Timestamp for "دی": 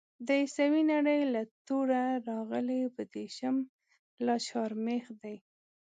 5.21-5.35